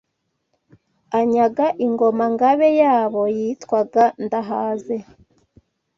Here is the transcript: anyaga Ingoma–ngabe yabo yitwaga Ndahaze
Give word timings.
anyaga 1.19 1.65
Ingoma–ngabe 1.85 2.67
yabo 2.81 3.21
yitwaga 3.37 4.03
Ndahaze 4.23 4.97